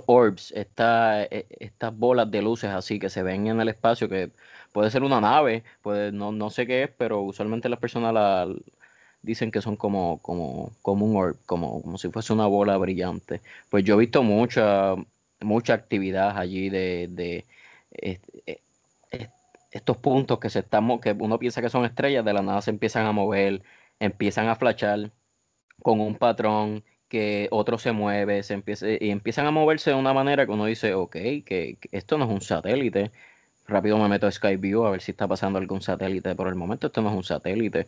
[0.07, 4.31] orbs, esta, e, estas bolas de luces así que se ven en el espacio, que
[4.73, 8.49] puede ser una nave, puede, no, no sé qué es, pero usualmente las personas la,
[9.23, 13.41] dicen que son como, como, como un orb, como, como si fuese una bola brillante.
[13.71, 14.95] Pues yo he visto mucha,
[15.41, 17.47] mucha actividad allí de, de
[17.93, 18.21] e,
[19.71, 22.71] estos puntos que se están, que uno piensa que son estrellas, de la nada se
[22.71, 23.63] empiezan a mover,
[24.01, 25.11] empiezan a flashar
[25.83, 30.15] con un patrón que otro se mueve, se empieza, y empiezan a moverse de una
[30.15, 31.13] manera que uno dice, ok,
[31.45, 33.13] que, esto no es un satélite.
[33.69, 36.35] Rápido me meto a Skyview a ver si está pasando algún satélite.
[36.35, 37.87] Por el momento esto no es un satélite.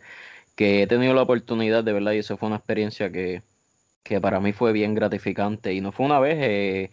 [0.55, 3.41] Que he tenido la oportunidad, de verdad, y eso fue una experiencia que,
[4.03, 5.73] que para mí fue bien gratificante.
[5.73, 6.91] Y no fue una vez, eh,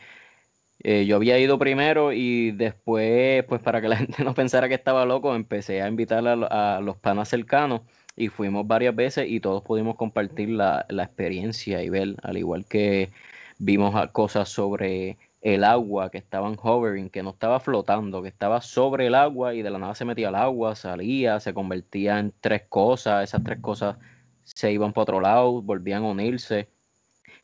[0.84, 4.74] eh, yo había ido primero y después, pues para que la gente no pensara que
[4.74, 7.82] estaba loco, empecé a invitar a, a los panas cercanos
[8.16, 13.10] y fuimos varias veces y todos pudimos compartir la, experiencia y ver, al igual que
[13.58, 19.06] vimos cosas sobre el agua que estaban hovering, que no estaba flotando, que estaba sobre
[19.08, 22.62] el agua y de la nada se metía al agua, salía, se convertía en tres
[22.68, 23.96] cosas, esas tres cosas
[24.44, 26.68] se iban para otro lado, volvían a unirse,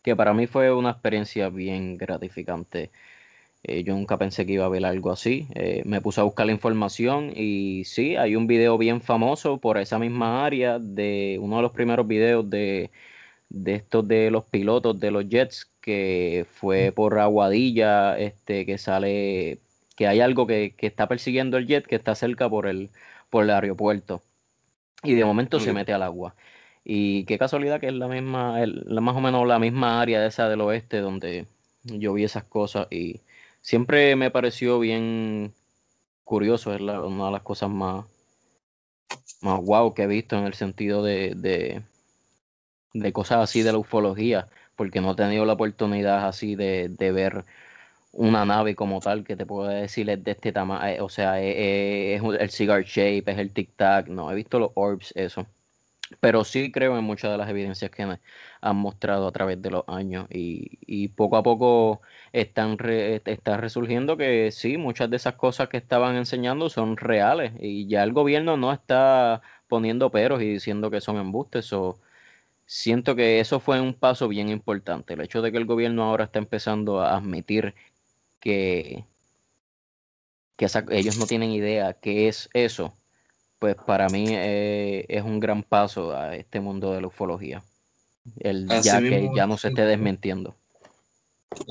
[0.03, 2.91] que para mí fue una experiencia bien gratificante
[3.63, 5.49] eh, yo nunca pensé que iba a ver algo así.
[5.55, 9.79] Eh, me puse a buscar la información y sí, hay un video bien famoso por
[9.79, 12.91] esa misma área de uno de los primeros videos de,
[13.51, 19.59] de estos de los pilotos de los jets que fue por Aguadilla, este, que sale,
[19.97, 22.91] que hay algo que, está persiguiendo el jet que está cerca por el,
[23.31, 24.23] por el aeropuerto.
[25.03, 26.35] Y de momento se mete al agua.
[26.85, 30.29] Y qué casualidad que es la misma, la, más o menos la misma área de
[30.29, 31.47] esa del oeste donde
[31.85, 33.21] yo vi esas cosas y
[33.69, 35.53] siempre me pareció bien
[36.25, 38.07] curioso, es una de las cosas más,
[39.43, 41.35] más guau que he visto en el sentido de,
[42.95, 47.45] de, cosas así de la ufología, porque no he tenido la oportunidad así de, ver
[48.13, 51.39] una nave como tal que te pueda decir es de este tamaño, eh, o sea,
[51.43, 55.47] es, es, el cigar shape, es el tic tac, no, he visto los orbs, eso.
[56.21, 58.21] Pero sí creo en muchas de las evidencias que me
[58.61, 62.01] han mostrado a través de los años y, y poco a poco
[62.33, 62.77] están
[63.25, 68.03] está resurgiendo que sí, muchas de esas cosas que estaban enseñando son reales y ya
[68.05, 71.73] el gobierno no está poniendo peros y diciendo que son embustes.
[71.73, 71.99] o
[72.67, 75.15] siento que eso fue un paso bien importante.
[75.15, 77.75] El hecho de que el gobierno ahora está empezando a admitir
[78.41, 79.07] que,
[80.57, 82.97] que ellos no tienen idea qué es eso,
[83.59, 87.63] pues para mí eh, es un gran paso a este mundo de la ufología.
[88.39, 90.55] El, ya que ya no se esté desmintiendo.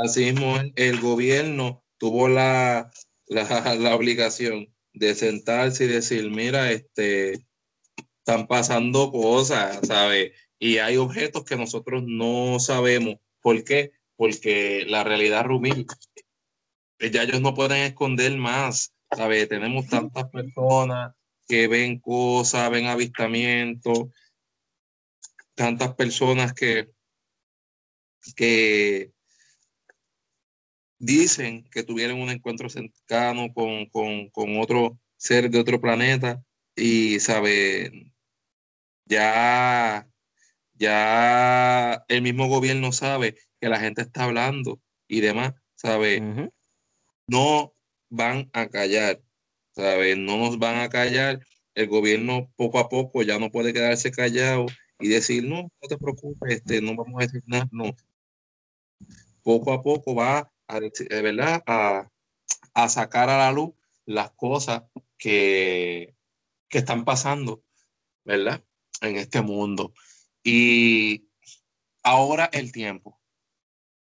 [0.04, 2.92] Asimismo, el gobierno tuvo la,
[3.28, 7.46] la, obligación de sentarse y decir, mira, este,
[8.20, 10.32] están pasando cosas, ¿sabes?
[10.60, 13.16] Y hay objetos que nosotros no sabemos.
[13.42, 13.92] ¿Por qué?
[14.16, 15.86] Porque la realidad rumil,
[17.00, 19.48] ya ellos no pueden esconder más, ¿sabes?
[19.48, 21.14] Tenemos tantas personas
[21.48, 24.10] que ven cosas, ven avistamientos,
[25.56, 26.90] tantas personas que,
[28.36, 29.12] que
[31.00, 36.44] dicen que tuvieron un encuentro cercano con, con, con otro ser de otro planeta
[36.76, 38.12] y, ¿sabe?
[39.06, 40.08] Ya,
[40.74, 46.52] ya el mismo gobierno sabe que la gente está hablando y demás, ¿sabe?
[47.28, 47.74] No
[48.10, 49.22] van a callar,
[49.78, 50.16] ¿sabe?
[50.16, 51.40] No nos van a callar.
[51.76, 54.66] El gobierno poco a poco ya no puede quedarse callado
[55.00, 57.96] y decir, no, no te preocupes, este, no vamos a decir nada, no.
[59.44, 62.10] Poco a poco va a, de verdad, a,
[62.74, 63.74] a, sacar a la luz
[64.06, 64.84] las cosas
[65.20, 66.16] que,
[66.68, 67.64] que están pasando,
[68.26, 68.64] ¿verdad?
[69.02, 69.94] En este mundo.
[70.44, 71.30] Y
[72.02, 73.20] ahora el tiempo.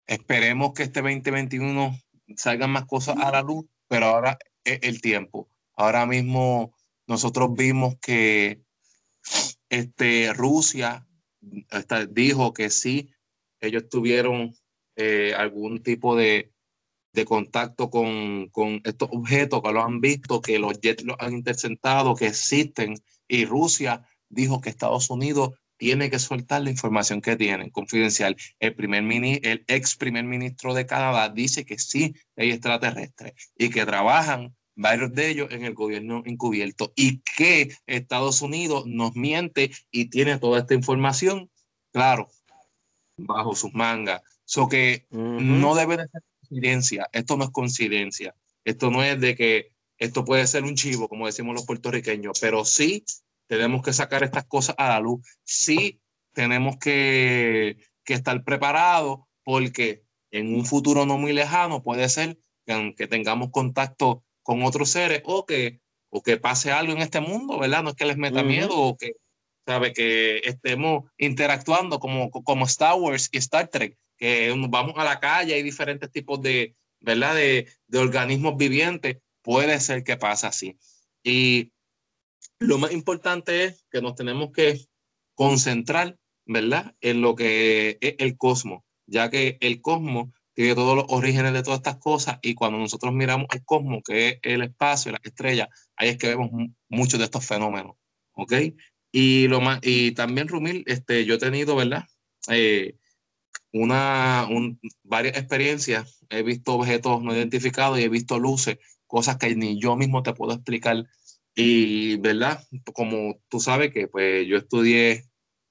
[0.08, 1.96] Esperemos que este 2021
[2.36, 5.48] salgan más cosas a la luz, pero ahora es el tiempo.
[5.80, 6.76] Ahora mismo
[7.08, 8.62] nosotros vimos que
[9.70, 11.08] este, Rusia
[12.10, 13.14] dijo que sí,
[13.62, 14.54] ellos tuvieron
[14.98, 16.52] eh, algún tipo de,
[17.14, 21.32] de contacto con, con, estos objetos que lo han visto, que los jets los han
[21.32, 27.38] interceptado, que existen, y Rusia dijo que Estados Unidos tiene que soltar la información que
[27.38, 28.36] tienen, confidencial.
[28.60, 33.70] El, primer mini, el ex primer ministro de Canadá dice que sí hay extraterrestres y
[33.70, 39.72] que trabajan varios de ellos en el gobierno encubierto y que Estados Unidos nos miente
[39.92, 41.52] y tiene toda esta información,
[41.92, 42.30] claro,
[43.18, 44.22] bajo sus mangas.
[44.46, 47.10] So que no debe de ser coincidencia.
[47.12, 48.34] Esto no es coincidencia.
[48.64, 52.64] Esto no es de que esto puede ser un chivo, como decimos los puertorriqueños, pero
[52.64, 53.04] sí
[53.48, 55.28] tenemos que sacar estas cosas a la luz.
[55.44, 56.00] Sí
[56.34, 62.96] tenemos que, que estar preparados porque en un futuro no muy lejano puede ser que,
[62.96, 67.60] que tengamos contacto con otros seres o que, o que pase algo en este mundo,
[67.60, 67.84] ¿verdad?
[67.84, 69.12] No es que les meta miedo o que,
[69.64, 69.94] ¿sabe?
[69.94, 75.54] Que estemos interactuando como, como Star Wars y Star Trek, que vamos a la calle,
[75.54, 77.36] hay diferentes tipos de, ¿verdad?
[77.36, 80.80] De, de organismos vivientes, puede ser que pase así.
[81.24, 81.72] Y
[82.58, 84.84] lo más importante es que nos tenemos que
[85.36, 86.96] concentrar, ¿verdad?
[87.02, 90.30] En lo que es el cosmos, ya que el cosmos
[90.60, 94.28] tiene todos los orígenes de todas estas cosas y cuando nosotros miramos el cosmos, que
[94.28, 96.50] es el espacio, las estrellas, ahí es que vemos
[96.90, 97.96] muchos de estos fenómenos,
[98.34, 98.54] ¿ok?
[99.10, 102.04] Y, lo más, y también, Rumil, este, yo he tenido, ¿verdad?
[102.50, 102.98] Eh,
[103.72, 104.50] una,
[105.04, 109.96] varias experiencias, he visto objetos no identificados y he visto luces, cosas que ni yo
[109.96, 111.06] mismo te puedo explicar.
[111.56, 112.62] Y, ¿verdad?
[112.94, 115.24] Como tú sabes que pues yo estudié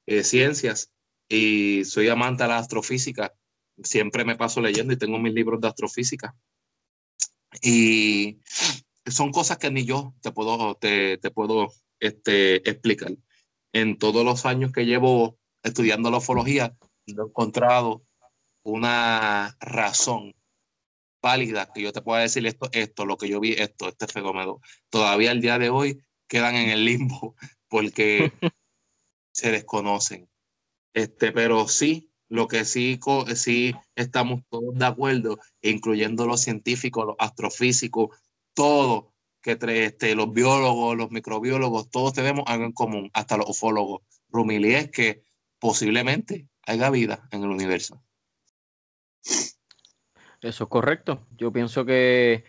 [0.06, 0.94] eh, ciencias
[1.28, 3.34] y soy amante de la astrofísica,
[3.82, 6.34] siempre me paso leyendo y tengo mis libros de astrofísica.
[7.62, 8.40] Y
[9.06, 13.12] son cosas que ni yo te puedo, te, te puedo este, explicar.
[13.72, 18.04] En todos los años que llevo estudiando la ufología, he encontrado
[18.62, 20.34] una razón
[21.22, 24.60] válida que yo te pueda decir esto, esto, lo que yo vi, esto, este fenómeno.
[24.90, 27.34] Todavía al día de hoy quedan en el limbo
[27.68, 28.32] porque
[29.32, 30.28] se desconocen.
[30.94, 33.00] Este, pero sí, lo que sí,
[33.34, 38.16] sí estamos todos de acuerdo, incluyendo los científicos, los astrofísicos,
[38.54, 44.02] todo, que este, los biólogos, los microbiólogos, todos tenemos algo en común, hasta los ufólogos.
[44.30, 45.22] Rumili es que
[45.58, 48.02] posiblemente haya vida en el universo.
[50.40, 51.26] Eso es correcto.
[51.36, 52.44] Yo pienso que,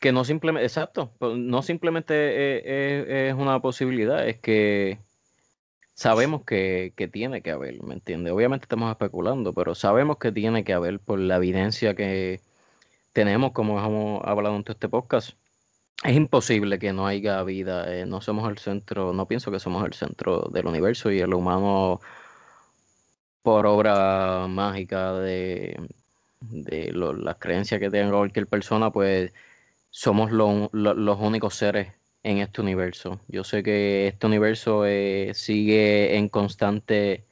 [0.00, 4.98] que no simplemente, exacto, pues, no simplemente es, una posibilidad, es que
[5.94, 8.32] sabemos que, tiene que haber, ¿me entiendes?
[8.32, 12.40] Obviamente estamos especulando, pero sabemos que tiene que haber por la evidencia que
[13.12, 15.36] tenemos, como hemos hablado en este podcast.
[16.04, 19.84] Es imposible que no haya vida, eh, no somos el centro, no pienso que somos
[19.86, 22.00] el centro del universo y el humano
[23.42, 25.76] por obra mágica de,
[26.40, 29.32] de las creencias que tenga cualquier persona, pues
[29.90, 31.92] somos los únicos seres
[32.24, 33.20] en este universo.
[33.28, 37.24] Yo sé que este universo eh, sigue en constante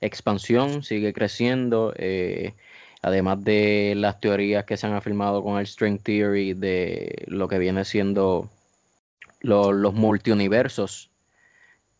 [0.00, 2.54] expansión, sigue creciendo, eh,
[3.02, 7.58] además de las teorías que se han afirmado con el String Theory de lo que
[7.58, 8.48] viene siendo
[9.40, 11.10] los multiuniversos,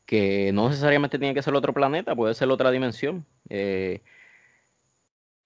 [0.06, 3.26] que no necesariamente tiene que ser otro planeta, puede ser otra dimensión.
[3.48, 4.00] Eh,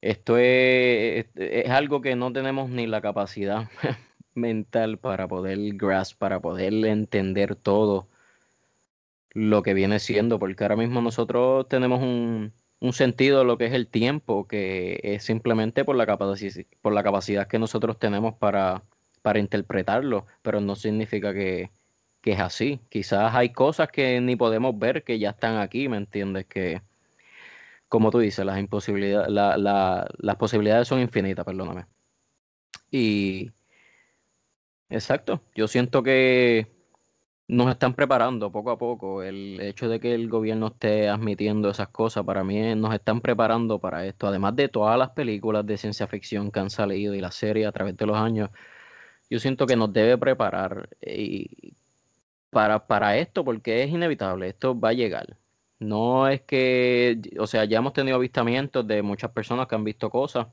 [0.02, 3.68] esto es, es, algo que no tenemos ni la capacidad
[4.34, 8.08] mental para poder grasp, para poder entender todo
[9.34, 12.52] lo que viene siendo, porque ahora mismo nosotros tenemos un,
[12.82, 16.92] un sentido de lo que es el tiempo, que es simplemente por la, capacidad, por
[16.92, 18.82] la capacidad que nosotros tenemos para,
[19.22, 21.70] para interpretarlo, pero no significa que,
[22.20, 22.80] que, es así.
[22.90, 26.46] Quizás hay cosas que ni podemos ver que ya están aquí, ¿me entiendes?
[26.46, 26.82] Que,
[27.88, 31.86] como tú dices, las, imposibilidades, la, la, las posibilidades son infinitas, perdóname.
[32.90, 33.50] Y
[34.92, 36.68] exacto, yo siento que
[37.48, 39.22] nos están preparando poco a poco.
[39.22, 43.78] El hecho de que el gobierno esté admitiendo esas cosas, para mí nos están preparando
[43.80, 44.26] para esto.
[44.26, 47.72] Además de todas las películas de ciencia ficción que han salido y las series a
[47.72, 48.50] través de los años,
[49.30, 51.74] yo siento que nos debe preparar y
[52.50, 55.38] para, para esto porque es inevitable, esto va a llegar.
[55.78, 60.10] No es que, o sea, ya hemos tenido avistamientos de muchas personas que han visto
[60.10, 60.48] cosas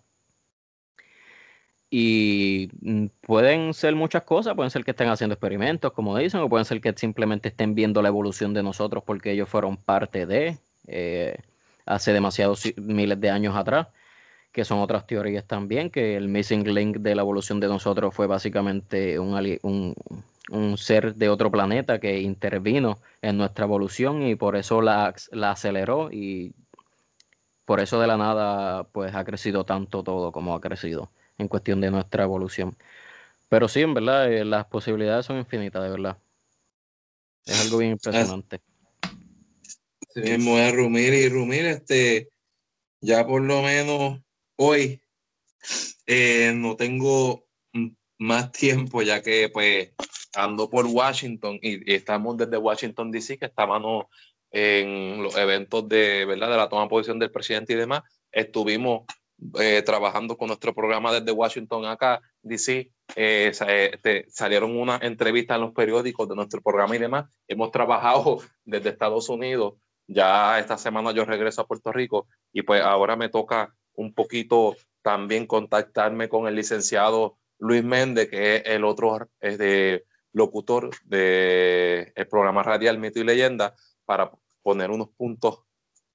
[1.90, 6.50] y mm, pueden ser muchas cosas, pueden ser que estén haciendo experimentos, como dicen, o
[6.50, 10.58] pueden ser que simplemente estén viendo la evolución de nosotros porque ellos fueron parte de
[10.88, 11.38] eh,
[11.86, 13.88] hace demasiados miles de años atrás,
[14.52, 18.28] que son otras teorías también, que el missing link de la evolución de nosotros fue
[18.28, 19.96] básicamente un,
[20.52, 25.52] un, ser de otro planeta que intervino en nuestra evolución y por eso la, la
[25.52, 26.54] aceleró y
[27.66, 31.82] por eso de la nada pues ha crecido tanto todo como ha crecido en cuestión
[31.82, 32.78] de nuestra evolución.
[33.50, 36.18] Pero sí, en verdad, eh, las posibilidades son infinitas, de verdad.
[37.46, 38.62] Es algo bien impresionante.
[40.14, 42.30] Sí mismo es Rumir y Rumir, este,
[43.02, 44.20] ya por lo menos
[44.56, 45.02] hoy
[46.06, 47.48] eh, no tengo
[48.18, 49.94] más tiempo, ya que pues
[50.34, 54.06] ando por Washington y, estamos desde Washington DC, que estábamos
[54.52, 56.50] en los eventos de, ¿verdad?
[56.50, 58.04] de la toma de posición del presidente y demás.
[58.32, 59.04] Estuvimos
[59.60, 63.52] eh, trabajando con nuestro programa desde Washington acá, DC, eh,
[63.94, 67.26] este, salieron unas entrevistas en los periódicos de nuestro programa y demás.
[67.48, 69.76] Hemos trabajado desde Estados Unidos.
[70.08, 74.76] Ya esta semana yo regreso a Puerto Rico y pues ahora me toca un poquito
[75.02, 82.28] también contactarme con el licenciado Luis Méndez, que es el otro de locutor del el
[82.28, 83.76] programa radial Mito y Leyenda,
[84.06, 84.32] para
[84.64, 85.60] poner unos puntos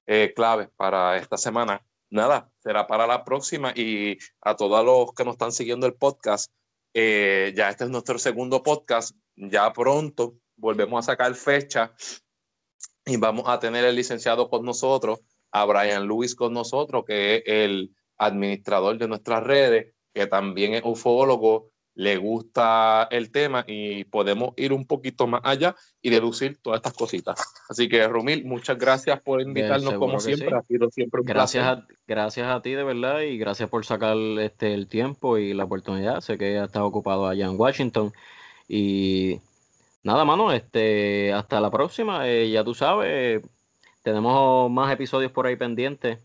[0.05, 3.73] eh, claves para esta semana nada, será para la próxima.
[3.75, 6.51] Y a todos los que nos están siguiendo el podcast,
[6.93, 11.93] eh, ya este es nuestro segundo podcast, ya pronto volvemos a sacar fecha
[13.05, 15.19] y vamos a tener el licenciado con nosotros,
[15.51, 20.81] a Brian Lewis con nosotros, que es el administrador de nuestras redes, que también es
[20.85, 26.79] ufólogo le gusta el tema y podemos ir un poquito más allá y deducir todas
[26.79, 27.41] estas cositas.
[27.69, 30.53] Así que, Romil, muchas gracias por invitarnos como siempre.
[30.55, 34.17] Ha sido siempre un gracias A, gracias a ti, de verdad, y gracias por sacar
[34.39, 36.19] este, el tiempo y la oportunidad.
[36.19, 38.11] Sé que has estado ocupado allá en Washington.
[38.67, 39.39] Y
[40.03, 42.27] nada, mano, este, hasta la próxima.
[42.27, 43.41] Eh, ya tú sabes,
[44.03, 46.19] tenemos más episodios por ahí pendientes.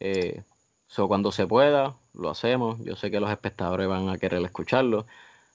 [0.00, 0.42] Eh,
[0.94, 2.78] So, cuando se pueda, lo hacemos.
[2.84, 5.06] Yo sé que los espectadores van a querer escucharlo.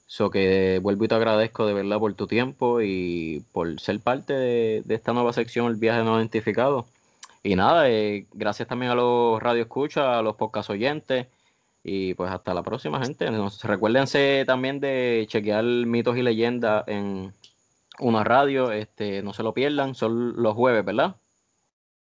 [0.05, 4.33] So que vuelvo y te agradezco de verdad por tu tiempo y por ser parte
[4.33, 6.87] de, esta nueva sección, el viaje no identificado.
[7.41, 11.27] Y nada, eh, gracias también a los radio escucha, a los podcast oyentes.
[11.85, 13.25] Y pues hasta la próxima, gente.
[13.63, 17.33] Recuérdense también de chequear mitos y leyendas en
[17.99, 18.73] una radio.
[18.73, 21.15] Este, no se lo pierdan, son los jueves, ¿verdad?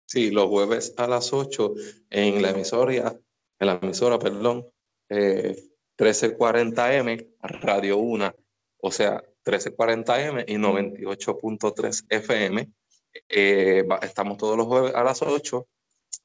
[0.07, 1.75] Sí, los jueves a las 8
[2.09, 3.19] en la emisora
[3.59, 4.67] en la emisora, perdón,
[5.09, 7.29] 1340M, eh,
[7.61, 8.35] Radio 1,
[8.79, 12.71] o sea, 1340M y 98.3 FM.
[13.29, 15.67] Eh, estamos todos los jueves a las 8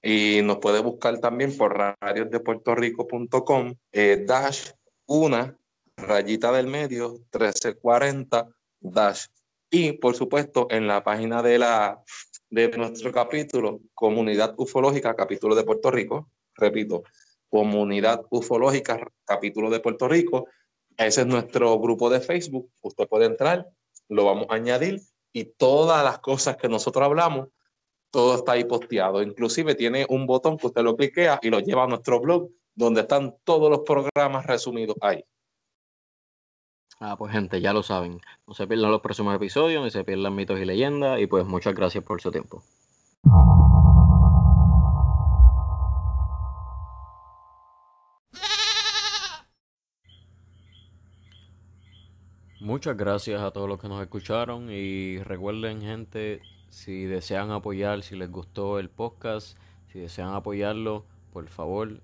[0.01, 4.71] y nos puede buscar también por radiosdepuertorico.com, eh, dash
[5.05, 5.57] 1,
[5.97, 9.27] rayita del medio, 1340, dash.
[9.69, 12.03] Y por supuesto, en la página de, la,
[12.49, 16.29] de nuestro capítulo, Comunidad Ufológica, capítulo de Puerto Rico,
[16.61, 17.03] repito,
[17.49, 20.47] Comunidad Ufológica, capítulo de Puerto Rico.
[20.95, 22.71] Ese es nuestro grupo de Facebook.
[22.81, 23.67] Usted puede entrar,
[24.07, 25.01] lo vamos a añadir
[25.33, 27.49] y todas las cosas que nosotros hablamos,
[28.11, 29.21] todo está ahí posteado.
[29.21, 33.01] Inclusive tiene un botón que usted lo cliquea y lo lleva a nuestro blog, donde
[33.01, 35.23] están todos los programas resumidos ahí.
[36.99, 38.21] Ah, pues gente, ya lo saben.
[38.45, 41.19] No se pierdan los próximos episodios, ni se pierdan mitos y leyendas.
[41.19, 42.63] Y pues muchas gracias por su tiempo.
[52.61, 58.15] Muchas gracias a todos los que nos escucharon y recuerden gente, si desean apoyar, si
[58.15, 59.57] les gustó el podcast,
[59.91, 61.03] si desean apoyarlo,
[61.33, 62.01] por favor,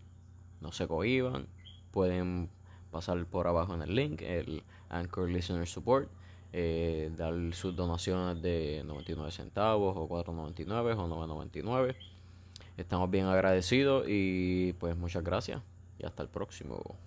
[0.59, 1.45] no se cohiban,
[1.91, 2.49] pueden
[2.89, 6.09] pasar por abajo en el link, el Anchor Listener Support.
[6.53, 11.95] Eh, dar sus donaciones de 99 centavos o 4.99 o 9.99
[12.77, 15.61] estamos bien agradecidos y pues muchas gracias
[15.99, 16.97] y hasta el próximo